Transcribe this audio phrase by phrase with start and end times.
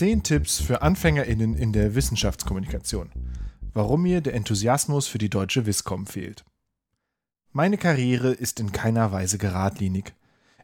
[0.00, 3.10] 10 Tipps für AnfängerInnen in der Wissenschaftskommunikation.
[3.74, 6.42] Warum mir der Enthusiasmus für die deutsche Wiscom fehlt.
[7.52, 10.14] Meine Karriere ist in keiner Weise geradlinig.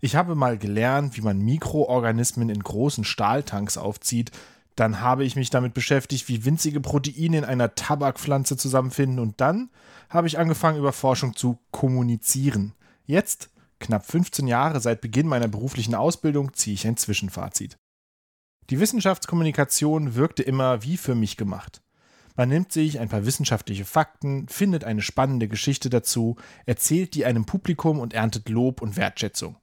[0.00, 4.30] Ich habe mal gelernt, wie man Mikroorganismen in großen Stahltanks aufzieht,
[4.74, 9.68] dann habe ich mich damit beschäftigt, wie winzige Proteine in einer Tabakpflanze zusammenfinden und dann
[10.08, 12.72] habe ich angefangen, über Forschung zu kommunizieren.
[13.04, 13.50] Jetzt,
[13.80, 17.76] knapp 15 Jahre seit Beginn meiner beruflichen Ausbildung, ziehe ich ein Zwischenfazit.
[18.70, 21.82] Die Wissenschaftskommunikation wirkte immer wie für mich gemacht.
[22.34, 27.46] Man nimmt sich ein paar wissenschaftliche Fakten, findet eine spannende Geschichte dazu, erzählt die einem
[27.46, 29.56] Publikum und erntet Lob und Wertschätzung.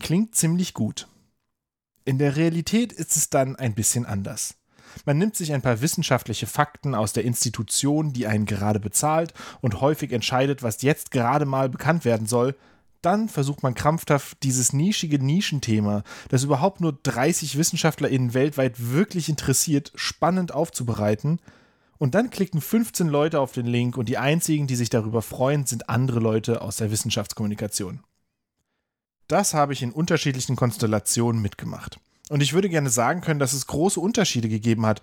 [0.00, 1.08] Klingt ziemlich gut.
[2.04, 4.54] In der Realität ist es dann ein bisschen anders.
[5.04, 9.82] Man nimmt sich ein paar wissenschaftliche Fakten aus der Institution, die einen gerade bezahlt und
[9.82, 12.56] häufig entscheidet, was jetzt gerade mal bekannt werden soll,
[13.02, 19.92] dann versucht man krampfhaft dieses nischige Nischenthema, das überhaupt nur 30 WissenschaftlerInnen weltweit wirklich interessiert,
[19.94, 21.40] spannend aufzubereiten.
[21.98, 25.66] Und dann klicken 15 Leute auf den Link und die einzigen, die sich darüber freuen,
[25.66, 28.00] sind andere Leute aus der Wissenschaftskommunikation.
[29.26, 31.98] Das habe ich in unterschiedlichen Konstellationen mitgemacht.
[32.30, 35.02] Und ich würde gerne sagen können, dass es große Unterschiede gegeben hat,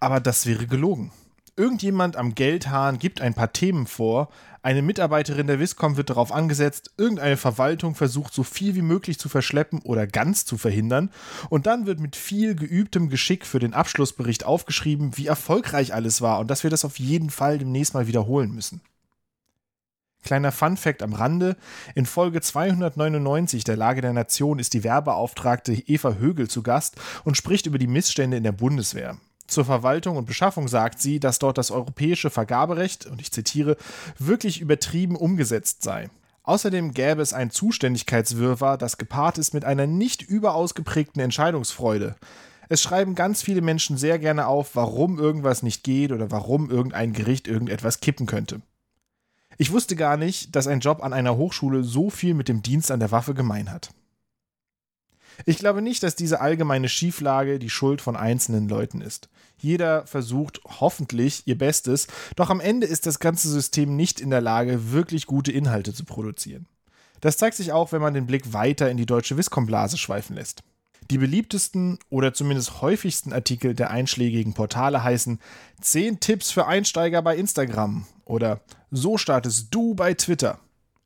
[0.00, 1.12] aber das wäre gelogen.
[1.56, 4.28] Irgendjemand am Geldhahn gibt ein paar Themen vor,
[4.62, 9.28] eine Mitarbeiterin der Viscom wird darauf angesetzt, irgendeine Verwaltung versucht, so viel wie möglich zu
[9.28, 11.10] verschleppen oder ganz zu verhindern,
[11.50, 16.40] und dann wird mit viel geübtem Geschick für den Abschlussbericht aufgeschrieben, wie erfolgreich alles war
[16.40, 18.80] und dass wir das auf jeden Fall demnächst mal wiederholen müssen.
[20.24, 21.56] Kleiner Fun-Fact am Rande:
[21.94, 27.36] In Folge 299 der Lage der Nation ist die Werbeauftragte Eva Högel zu Gast und
[27.36, 29.18] spricht über die Missstände in der Bundeswehr.
[29.54, 33.76] Zur Verwaltung und Beschaffung sagt sie, dass dort das europäische Vergaberecht, und ich zitiere,
[34.18, 36.10] wirklich übertrieben umgesetzt sei.
[36.42, 42.16] Außerdem gäbe es ein Zuständigkeitswirrwarr, das gepaart ist mit einer nicht überaus geprägten Entscheidungsfreude.
[42.68, 47.12] Es schreiben ganz viele Menschen sehr gerne auf, warum irgendwas nicht geht oder warum irgendein
[47.12, 48.60] Gericht irgendetwas kippen könnte.
[49.56, 52.90] Ich wusste gar nicht, dass ein Job an einer Hochschule so viel mit dem Dienst
[52.90, 53.90] an der Waffe gemein hat.
[55.46, 59.28] Ich glaube nicht, dass diese allgemeine Schieflage die Schuld von einzelnen Leuten ist.
[59.56, 62.06] Jeder versucht hoffentlich ihr Bestes,
[62.36, 66.04] doch am Ende ist das ganze System nicht in der Lage, wirklich gute Inhalte zu
[66.04, 66.66] produzieren.
[67.20, 70.62] Das zeigt sich auch, wenn man den Blick weiter in die deutsche Viscom-Blase schweifen lässt.
[71.10, 75.38] Die beliebtesten oder zumindest häufigsten Artikel der einschlägigen Portale heißen
[75.80, 80.60] 10 Tipps für Einsteiger bei Instagram oder So startest du bei Twitter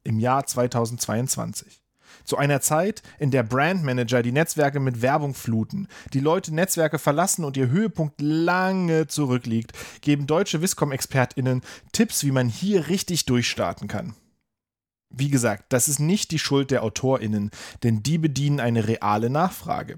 [0.05, 1.83] im Jahr 2022.
[2.29, 7.43] Zu einer Zeit, in der Brandmanager die Netzwerke mit Werbung fluten, die Leute Netzwerke verlassen
[7.43, 9.73] und ihr Höhepunkt lange zurückliegt,
[10.03, 11.63] geben deutsche Viscom-ExpertInnen
[11.93, 14.15] Tipps, wie man hier richtig durchstarten kann.
[15.09, 17.51] Wie gesagt, das ist nicht die Schuld der AutorInnen,
[17.83, 19.97] denn die bedienen eine reale Nachfrage.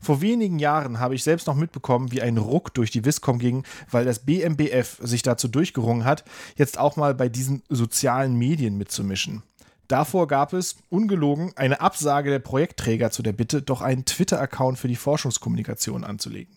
[0.00, 3.64] Vor wenigen Jahren habe ich selbst noch mitbekommen, wie ein Ruck durch die Viscom ging,
[3.90, 6.24] weil das BMBF sich dazu durchgerungen hat,
[6.56, 9.42] jetzt auch mal bei diesen sozialen Medien mitzumischen.
[9.88, 14.88] Davor gab es, ungelogen, eine Absage der Projektträger zu der Bitte, doch einen Twitter-Account für
[14.88, 16.56] die Forschungskommunikation anzulegen.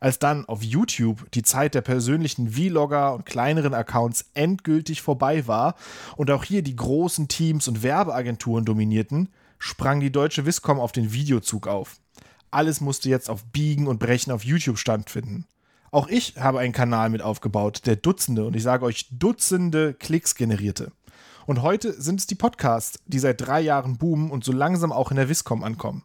[0.00, 5.74] Als dann auf YouTube die Zeit der persönlichen Vlogger und kleineren Accounts endgültig vorbei war
[6.16, 11.12] und auch hier die großen Teams und Werbeagenturen dominierten, sprang die deutsche Viscom auf den
[11.12, 11.96] Videozug auf.
[12.50, 15.46] Alles musste jetzt auf Biegen und Brechen auf YouTube stattfinden.
[15.90, 20.34] Auch ich habe einen Kanal mit aufgebaut, der Dutzende, und ich sage euch Dutzende Klicks
[20.34, 20.92] generierte.
[21.46, 25.12] Und heute sind es die Podcasts, die seit drei Jahren boomen und so langsam auch
[25.12, 26.02] in der Viscom ankommen.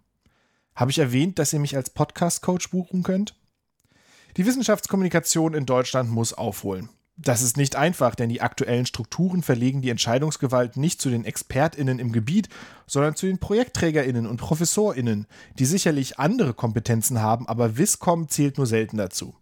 [0.75, 3.35] Habe ich erwähnt, dass ihr mich als Podcast-Coach buchen könnt?
[4.37, 6.89] Die Wissenschaftskommunikation in Deutschland muss aufholen.
[7.17, 11.97] Das ist nicht einfach, denn die aktuellen Strukturen verlegen die Entscheidungsgewalt nicht zu den Expertinnen
[11.97, 12.47] im Gebiet,
[12.85, 15.27] sondern zu den Projektträgerinnen und Professorinnen,
[15.57, 19.35] die sicherlich andere Kompetenzen haben, aber Wiscom zählt nur selten dazu.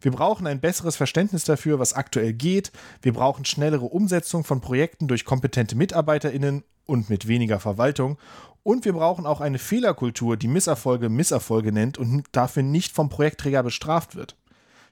[0.00, 2.72] Wir brauchen ein besseres Verständnis dafür, was aktuell geht.
[3.02, 8.18] Wir brauchen schnellere Umsetzung von Projekten durch kompetente Mitarbeiterinnen und mit weniger Verwaltung.
[8.62, 13.62] Und wir brauchen auch eine Fehlerkultur, die Misserfolge Misserfolge nennt und dafür nicht vom Projektträger
[13.62, 14.36] bestraft wird.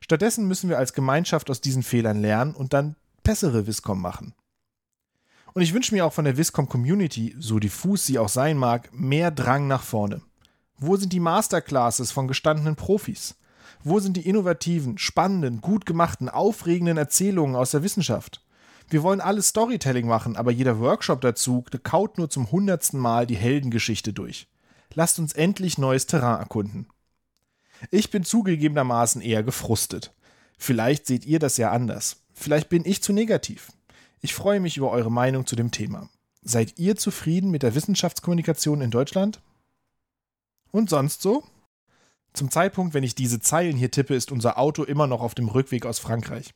[0.01, 4.35] Stattdessen müssen wir als Gemeinschaft aus diesen Fehlern lernen und dann bessere Viscom machen.
[5.55, 8.91] Und ich wünsche mir auch von der Viscom Community, so diffus sie auch sein mag,
[8.93, 10.23] mehr Drang nach vorne.
[10.77, 13.35] Wo sind die Masterclasses von gestandenen Profis?
[13.85, 18.43] Wo sind die innovativen, spannenden, gut gemachten, aufregenden Erzählungen aus der Wissenschaft?
[18.91, 23.37] Wir wollen alles Storytelling machen, aber jeder Workshop dazu kaut nur zum hundertsten Mal die
[23.37, 24.49] Heldengeschichte durch.
[24.95, 26.87] Lasst uns endlich neues Terrain erkunden.
[27.91, 30.13] Ich bin zugegebenermaßen eher gefrustet.
[30.57, 32.23] Vielleicht seht ihr das ja anders.
[32.33, 33.73] Vielleicht bin ich zu negativ.
[34.21, 36.09] Ich freue mich über eure Meinung zu dem Thema.
[36.43, 39.41] Seid ihr zufrieden mit der Wissenschaftskommunikation in Deutschland?
[40.71, 41.45] Und sonst so?
[42.33, 45.49] Zum Zeitpunkt, wenn ich diese Zeilen hier tippe, ist unser Auto immer noch auf dem
[45.49, 46.55] Rückweg aus Frankreich.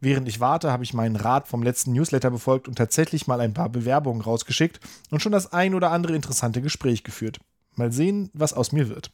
[0.00, 3.54] Während ich warte, habe ich meinen Rat vom letzten Newsletter befolgt und tatsächlich mal ein
[3.54, 4.80] paar Bewerbungen rausgeschickt
[5.10, 7.38] und schon das ein oder andere interessante Gespräch geführt.
[7.76, 9.12] Mal sehen, was aus mir wird.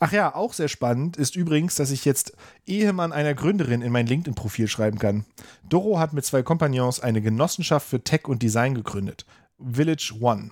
[0.00, 4.06] Ach ja, auch sehr spannend ist übrigens, dass ich jetzt Ehemann einer Gründerin in mein
[4.06, 5.24] LinkedIn-Profil schreiben kann.
[5.68, 9.24] Doro hat mit zwei Kompagnons eine Genossenschaft für Tech und Design gegründet.
[9.58, 10.50] Village One.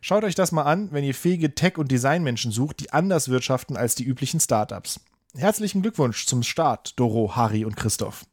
[0.00, 3.76] Schaut euch das mal an, wenn ihr fähige Tech- und Designmenschen sucht, die anders wirtschaften
[3.76, 5.00] als die üblichen Startups.
[5.34, 8.24] Herzlichen Glückwunsch zum Start, Doro, Harry und Christoph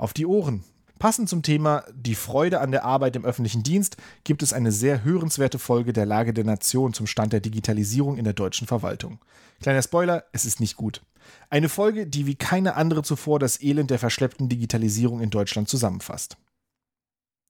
[0.00, 0.64] auf die Ohren.
[0.98, 5.04] Passend zum Thema Die Freude an der Arbeit im öffentlichen Dienst gibt es eine sehr
[5.04, 9.18] hörenswerte Folge der Lage der Nation zum Stand der Digitalisierung in der deutschen Verwaltung.
[9.62, 11.02] Kleiner Spoiler, es ist nicht gut.
[11.48, 16.36] Eine Folge, die wie keine andere zuvor das Elend der verschleppten Digitalisierung in Deutschland zusammenfasst.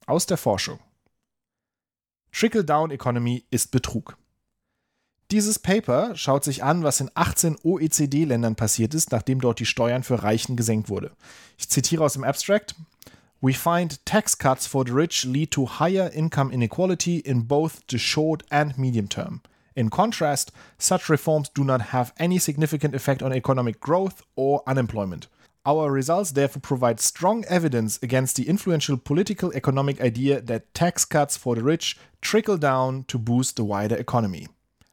[0.06, 0.79] Aus der Forschung.
[2.32, 4.17] Trickle-Down Economy ist Betrug.
[5.31, 10.03] Dieses Paper schaut sich an, was in 18 OECD-Ländern passiert ist, nachdem dort die Steuern
[10.03, 11.12] für Reichen gesenkt wurde.
[11.56, 12.75] Ich zitiere aus dem Abstract.
[13.41, 17.99] We find tax cuts for the rich lead to higher income inequality in both the
[17.99, 19.41] short and medium term.
[19.75, 25.29] In contrast, such reforms do not have any significant effect on economic growth or unemployment.
[25.67, 31.37] Our results therefore provide strong evidence against the influential political economic idea that tax cuts
[31.37, 34.49] for the rich trickle down to boost the wider economy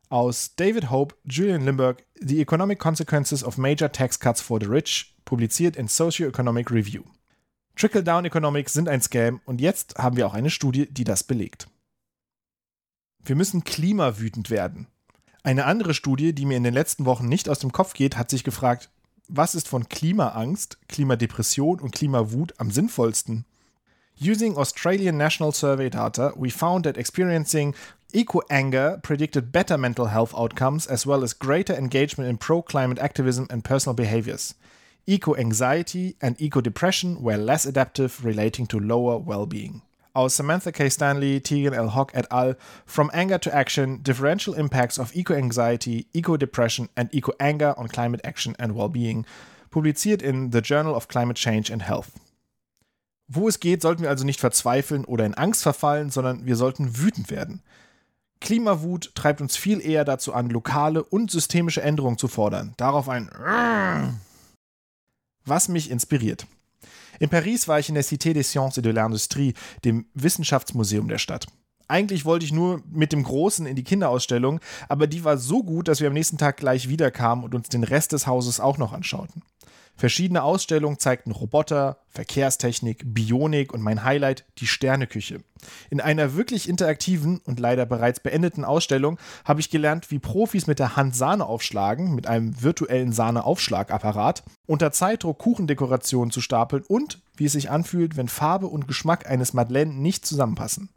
[0.09, 5.15] aus David Hope, Julian Limburg, The Economic Consequences of Major Tax Cuts for the Rich,
[5.25, 7.03] publiziert in Socioeconomic Review.
[7.75, 11.67] Trickle-Down Economics sind ein Scam und jetzt haben wir auch eine Studie, die das belegt.
[13.23, 14.87] Wir müssen klimawütend werden.
[15.43, 18.29] Eine andere Studie, die mir in den letzten Wochen nicht aus dem Kopf geht, hat
[18.29, 18.89] sich gefragt,
[19.27, 23.45] was ist von Klimaangst, Klimadepression und Klimawut am sinnvollsten?
[24.19, 27.75] Using Australian National Survey data, we found that experiencing
[28.13, 32.99] Eco anger predicted better mental health outcomes as well as greater engagement in pro climate
[32.99, 34.55] activism and personal behaviors.
[35.05, 39.81] Eco anxiety and eco depression were less adaptive, relating to lower well being.
[40.17, 40.89] Aus Samantha K.
[40.89, 41.93] Stanley, Tegan L.
[41.93, 42.57] Hock et al.
[42.87, 47.87] From Anger to Action Differential Impacts of Eco Anxiety, Eco Depression and Eco Anger on
[47.87, 49.27] Climate Action and Well-Being,
[49.69, 52.13] publiziert in The Journal of Climate Change and Health.
[53.27, 56.97] Wo es geht, sollten wir also nicht verzweifeln oder in Angst verfallen, sondern wir sollten
[56.97, 57.61] wütend werden.
[58.41, 62.73] Klimawut treibt uns viel eher dazu an, lokale und systemische Änderungen zu fordern.
[62.77, 63.29] Darauf ein
[65.45, 66.47] Was mich inspiriert.
[67.19, 69.53] In Paris war ich in der Cité des Sciences et de l'Industrie,
[69.83, 71.47] dem Wissenschaftsmuseum der Stadt.
[71.87, 74.59] Eigentlich wollte ich nur mit dem Großen in die Kinderausstellung,
[74.89, 77.83] aber die war so gut, dass wir am nächsten Tag gleich wiederkamen und uns den
[77.83, 79.41] Rest des Hauses auch noch anschauten.
[79.97, 85.39] Verschiedene Ausstellungen zeigten Roboter, Verkehrstechnik, Bionik und mein Highlight, die Sterneküche.
[85.89, 90.77] In einer wirklich interaktiven und leider bereits beendeten Ausstellung habe ich gelernt, wie Profis mit
[90.77, 97.45] der Hand Sahne aufschlagen, mit einem virtuellen Sahneaufschlagapparat, unter Zeitdruck Kuchendekorationen zu stapeln und wie
[97.45, 100.89] es sich anfühlt, wenn Farbe und Geschmack eines Madeleine nicht zusammenpassen.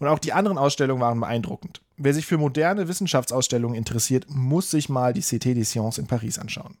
[0.00, 1.80] Und auch die anderen Ausstellungen waren beeindruckend.
[1.96, 6.38] Wer sich für moderne Wissenschaftsausstellungen interessiert, muss sich mal die Cité des Sciences in Paris
[6.38, 6.76] anschauen.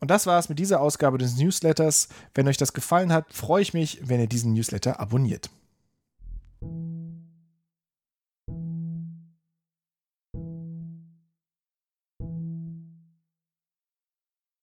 [0.00, 2.08] Und das war es mit dieser Ausgabe des Newsletters.
[2.34, 5.50] Wenn euch das gefallen hat, freue ich mich, wenn ihr diesen Newsletter abonniert.